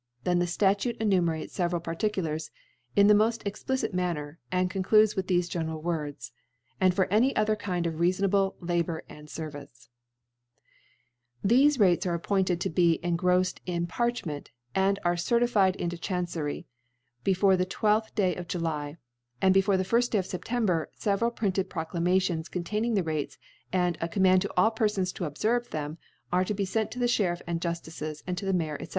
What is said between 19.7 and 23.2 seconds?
the firft Day of Septembery feveral printed Proclamations^ containing the